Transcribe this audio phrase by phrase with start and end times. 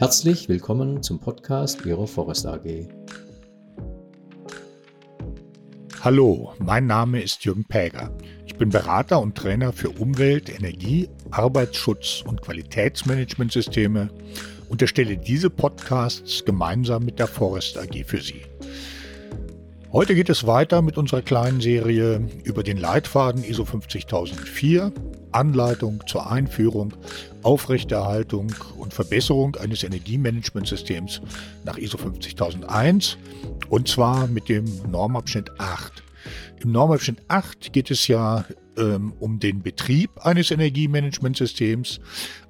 [0.00, 2.88] Herzlich willkommen zum Podcast Ihrer Forest AG.
[6.00, 8.10] Hallo, mein Name ist Jürgen Päger.
[8.46, 14.08] Ich bin Berater und Trainer für Umwelt, Energie, Arbeitsschutz und Qualitätsmanagementsysteme
[14.70, 18.40] und erstelle diese Podcasts gemeinsam mit der Forest AG für Sie.
[19.92, 24.94] Heute geht es weiter mit unserer kleinen Serie über den Leitfaden ISO 50004,
[25.32, 26.94] Anleitung zur Einführung,
[27.42, 31.20] Aufrechterhaltung und Verbesserung eines Energiemanagementsystems
[31.64, 33.18] nach ISO 50001
[33.68, 36.02] und zwar mit dem Normabschnitt 8.
[36.62, 38.44] Im Normabschnitt 8 geht es ja
[38.76, 42.00] ähm, um den Betrieb eines Energiemanagementsystems,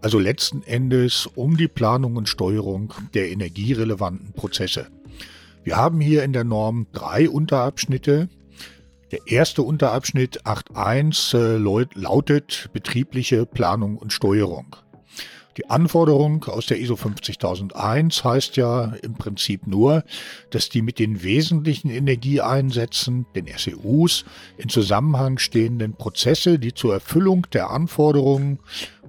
[0.00, 4.88] also letzten Endes um die Planung und Steuerung der energierelevanten Prozesse.
[5.62, 8.28] Wir haben hier in der Norm drei Unterabschnitte.
[9.10, 14.76] Der erste Unterabschnitt 8.1 äh, lautet betriebliche Planung und Steuerung.
[15.56, 20.04] Die Anforderung aus der ISO 50001 heißt ja im Prinzip nur,
[20.50, 24.24] dass die mit den wesentlichen Energieeinsätzen, den SEUs,
[24.58, 28.60] in Zusammenhang stehenden Prozesse, die zur Erfüllung der Anforderungen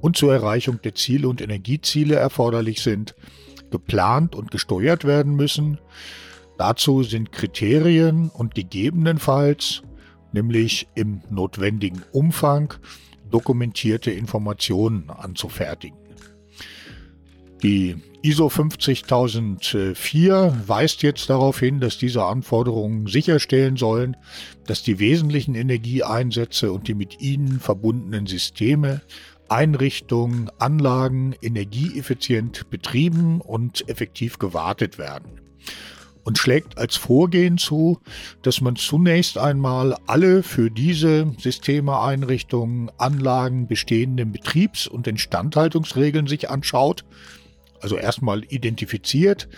[0.00, 3.14] und zur Erreichung der Ziele und Energieziele erforderlich sind,
[3.70, 5.78] geplant und gesteuert werden müssen
[6.60, 9.80] Dazu sind Kriterien und gegebenenfalls,
[10.32, 12.74] nämlich im notwendigen Umfang,
[13.30, 15.96] dokumentierte Informationen anzufertigen.
[17.62, 24.16] Die ISO 50004 weist jetzt darauf hin, dass diese Anforderungen sicherstellen sollen,
[24.66, 29.02] dass die wesentlichen Energieeinsätze und die mit ihnen verbundenen Systeme,
[29.48, 35.40] Einrichtungen, Anlagen energieeffizient betrieben und effektiv gewartet werden
[36.24, 38.00] und schlägt als Vorgehen zu,
[38.42, 46.50] dass man zunächst einmal alle für diese Systeme, Einrichtungen, Anlagen bestehenden Betriebs- und Instandhaltungsregeln sich
[46.50, 47.04] anschaut.
[47.80, 49.48] Also erstmal identifiziert,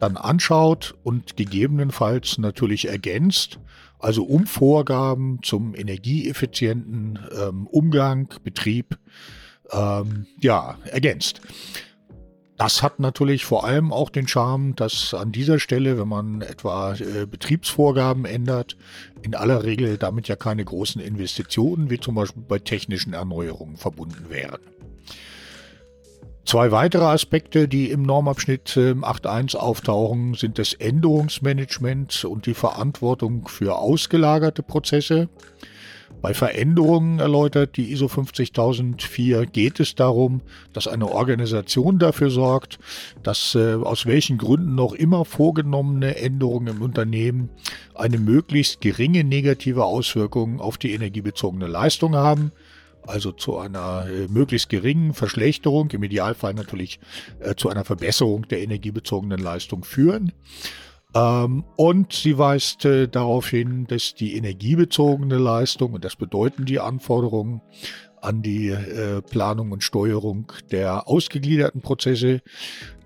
[0.00, 3.58] dann anschaut und gegebenenfalls natürlich ergänzt,
[3.98, 8.98] also um Vorgaben zum energieeffizienten ähm, Umgang, Betrieb,
[9.72, 11.40] ähm, ja, ergänzt.
[12.56, 16.94] Das hat natürlich vor allem auch den Charme, dass an dieser Stelle, wenn man etwa
[16.94, 18.76] äh, Betriebsvorgaben ändert,
[19.20, 24.30] in aller Regel damit ja keine großen Investitionen wie zum Beispiel bei technischen Erneuerungen verbunden
[24.30, 24.60] wären.
[26.46, 33.48] Zwei weitere Aspekte, die im Normabschnitt 8.1 äh, auftauchen, sind das Änderungsmanagement und die Verantwortung
[33.48, 35.28] für ausgelagerte Prozesse.
[36.22, 40.40] Bei Veränderungen, erläutert die ISO 50004, geht es darum,
[40.72, 42.78] dass eine Organisation dafür sorgt,
[43.22, 47.50] dass äh, aus welchen Gründen noch immer vorgenommene Änderungen im Unternehmen
[47.94, 52.52] eine möglichst geringe negative Auswirkung auf die energiebezogene Leistung haben
[53.06, 56.98] also zu einer äh, möglichst geringen Verschlechterung, im Idealfall natürlich
[57.40, 60.32] äh, zu einer Verbesserung der energiebezogenen Leistung führen.
[61.16, 66.78] Ähm, und sie weist äh, darauf hin, dass die energiebezogene Leistung, und das bedeuten die
[66.78, 67.62] Anforderungen
[68.20, 72.42] an die äh, Planung und Steuerung der ausgegliederten Prozesse,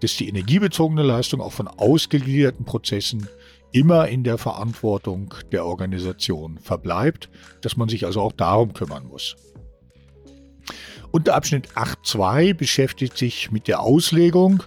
[0.00, 3.28] dass die energiebezogene Leistung auch von ausgegliederten Prozessen
[3.70, 7.30] immer in der Verantwortung der Organisation verbleibt,
[7.60, 9.36] dass man sich also auch darum kümmern muss.
[11.12, 14.64] Unter Abschnitt 8.2 beschäftigt sich mit der Auslegung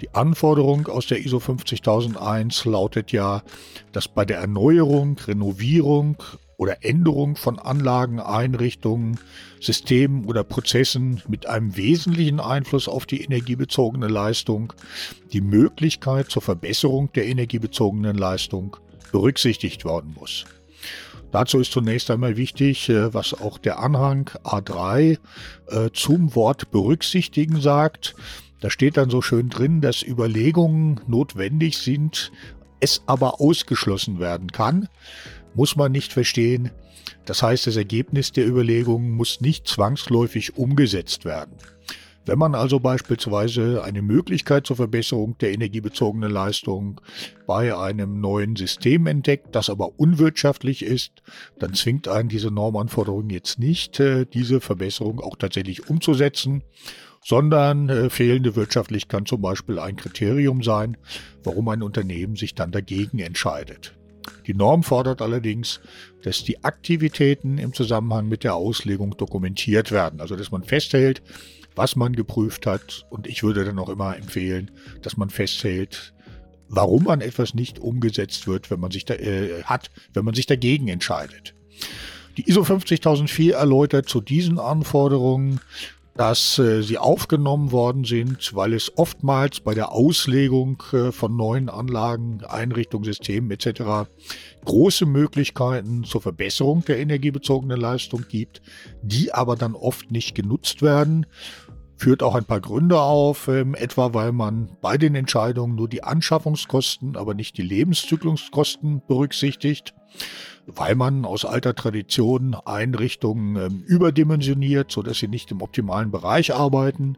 [0.00, 3.42] die Anforderung aus der ISO 50001 lautet ja,
[3.92, 6.16] dass bei der Erneuerung, Renovierung
[6.56, 9.18] oder Änderung von Anlagen, Einrichtungen,
[9.60, 14.72] Systemen oder Prozessen mit einem wesentlichen Einfluss auf die energiebezogene Leistung
[15.32, 18.76] die Möglichkeit zur Verbesserung der energiebezogenen Leistung
[19.12, 20.44] berücksichtigt worden muss.
[21.30, 25.18] Dazu ist zunächst einmal wichtig, äh, was auch der Anhang A3
[25.68, 28.14] äh, zum Wort berücksichtigen sagt.
[28.60, 32.32] Da steht dann so schön drin, dass Überlegungen notwendig sind,
[32.80, 34.88] es aber ausgeschlossen werden kann,
[35.54, 36.70] muss man nicht verstehen.
[37.24, 41.54] Das heißt, das Ergebnis der Überlegungen muss nicht zwangsläufig umgesetzt werden.
[42.28, 47.00] Wenn man also beispielsweise eine Möglichkeit zur Verbesserung der energiebezogenen Leistung
[47.46, 51.22] bei einem neuen System entdeckt, das aber unwirtschaftlich ist,
[51.58, 56.62] dann zwingt einen diese Normanforderung jetzt nicht, äh, diese Verbesserung auch tatsächlich umzusetzen
[57.24, 60.96] sondern äh, fehlende Wirtschaftlichkeit kann zum Beispiel ein Kriterium sein,
[61.44, 63.94] warum ein Unternehmen sich dann dagegen entscheidet.
[64.46, 65.80] Die Norm fordert allerdings,
[66.22, 71.22] dass die Aktivitäten im Zusammenhang mit der Auslegung dokumentiert werden, also dass man festhält,
[71.74, 74.70] was man geprüft hat und ich würde dann auch immer empfehlen,
[75.02, 76.12] dass man festhält,
[76.68, 80.46] warum man etwas nicht umgesetzt wird, wenn man sich da, äh, hat, wenn man sich
[80.46, 81.54] dagegen entscheidet.
[82.36, 85.60] Die ISO 50004 erläutert zu diesen Anforderungen
[86.18, 91.68] dass äh, sie aufgenommen worden sind, weil es oftmals bei der Auslegung äh, von neuen
[91.68, 94.10] Anlagen, Einrichtungssystemen etc.
[94.64, 98.60] große Möglichkeiten zur Verbesserung der energiebezogenen Leistung gibt,
[99.00, 101.24] die aber dann oft nicht genutzt werden
[102.00, 106.04] führt auch ein paar Gründe auf, ähm, etwa weil man bei den Entscheidungen nur die
[106.04, 109.94] Anschaffungskosten, aber nicht die Lebenszykluskosten berücksichtigt,
[110.74, 117.16] weil man aus alter Tradition Einrichtungen ähm, überdimensioniert, sodass sie nicht im optimalen Bereich arbeiten,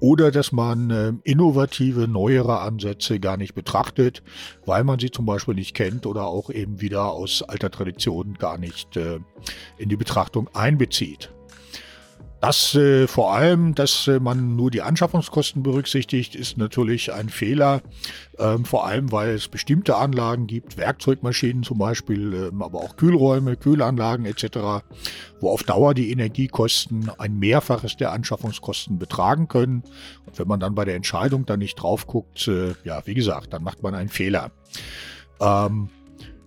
[0.00, 4.22] oder dass man äh, innovative, neuere Ansätze gar nicht betrachtet,
[4.64, 8.58] weil man sie zum Beispiel nicht kennt oder auch eben wieder aus alter Tradition gar
[8.58, 9.20] nicht äh,
[9.78, 11.30] in die Betrachtung einbezieht.
[12.40, 17.80] Das äh, vor allem, dass äh, man nur die Anschaffungskosten berücksichtigt, ist natürlich ein Fehler.
[18.38, 23.56] Ähm, vor allem, weil es bestimmte Anlagen gibt, Werkzeugmaschinen zum Beispiel, ähm, aber auch Kühlräume,
[23.56, 24.84] Kühlanlagen etc.,
[25.40, 29.82] wo auf Dauer die Energiekosten ein Mehrfaches der Anschaffungskosten betragen können.
[30.26, 33.54] Und wenn man dann bei der Entscheidung dann nicht drauf guckt, äh, ja, wie gesagt,
[33.54, 34.50] dann macht man einen Fehler.
[35.40, 35.88] Ähm,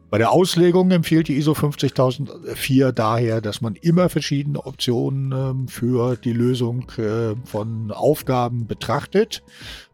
[0.10, 6.16] bei der Auslegung empfiehlt die ISO 50004 daher, dass man immer verschiedene Optionen ähm, für
[6.16, 9.44] die Lösung äh, von Aufgaben betrachtet.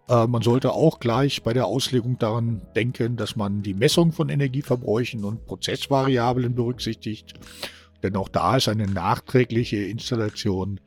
[0.08, 4.30] Äh, man sollte auch gleich bei der Auslegung daran denken, dass man die Messung von
[4.30, 7.34] Energieverbräuchen und Prozessvariablen berücksichtigt.
[8.02, 10.80] Denn auch da ist eine nachträgliche Installation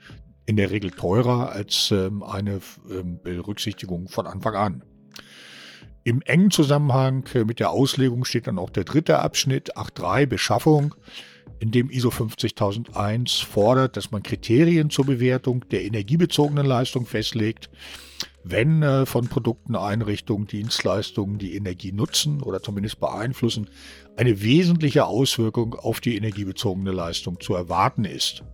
[0.46, 2.60] in der Regel teurer als ähm, eine
[2.90, 4.82] ähm, Berücksichtigung von Anfang an.
[6.04, 10.94] Im engen Zusammenhang mit der Auslegung steht dann auch der dritte Abschnitt, 8.3 Beschaffung,
[11.60, 17.68] in dem ISO 50001 fordert, dass man Kriterien zur Bewertung der energiebezogenen Leistung festlegt,
[18.44, 23.68] wenn äh, von Produkten, Einrichtungen, Dienstleistungen, die Energie nutzen oder zumindest beeinflussen,
[24.16, 28.44] eine wesentliche Auswirkung auf die energiebezogene Leistung zu erwarten ist.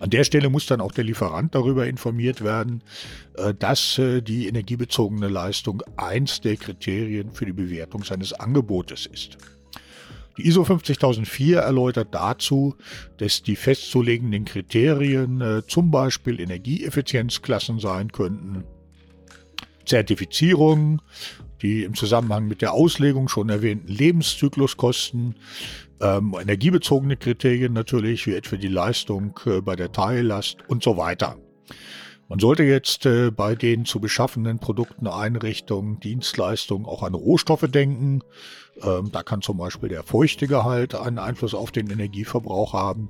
[0.00, 2.82] An der Stelle muss dann auch der Lieferant darüber informiert werden,
[3.36, 9.38] äh, dass äh, die energiebezogene Leistung eins der Kriterien für die Bewertung seines Angebotes ist.
[10.36, 12.76] Die ISO 50004 erläutert dazu,
[13.16, 18.62] dass die festzulegenden Kriterien äh, zum Beispiel Energieeffizienzklassen sein könnten,
[19.88, 21.02] Zertifizierung,
[21.62, 25.34] die im Zusammenhang mit der Auslegung schon erwähnten Lebenszykluskosten,
[26.00, 31.36] ähm, energiebezogene Kriterien natürlich, wie etwa die Leistung äh, bei der Teillast und so weiter.
[32.28, 38.22] Man sollte jetzt äh, bei den zu beschaffenden Produkten, Einrichtungen, Dienstleistungen auch an Rohstoffe denken.
[38.82, 43.08] Ähm, da kann zum Beispiel der Feuchtegehalt einen Einfluss auf den Energieverbrauch haben.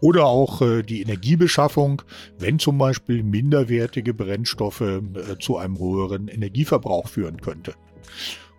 [0.00, 2.02] Oder auch äh, die Energiebeschaffung,
[2.38, 5.00] wenn zum Beispiel minderwertige Brennstoffe äh,
[5.40, 7.74] zu einem höheren Energieverbrauch führen könnte.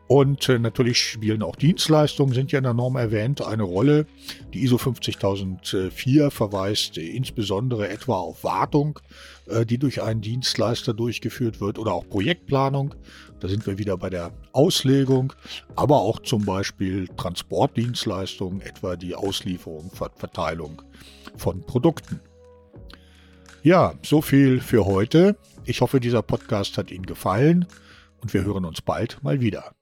[0.09, 4.07] Und äh, natürlich spielen auch Dienstleistungen, sind ja in der Norm erwähnt, eine Rolle.
[4.55, 8.99] Die ISO 50004 verweist insbesondere etwa auf Wartung,
[9.45, 12.95] äh, die durch einen Dienstleister durchgeführt wird, oder auch Projektplanung.
[13.39, 15.31] Da sind wir wieder bei der Auslegung,
[15.75, 20.81] aber auch zum Beispiel Transportdienstleistungen, etwa die Auslieferung, Verteilung
[21.37, 22.19] von Produkten.
[23.61, 25.37] Ja, so viel für heute.
[25.65, 27.67] Ich hoffe, dieser Podcast hat Ihnen gefallen
[28.21, 29.75] und wir hören uns bald mal wieder.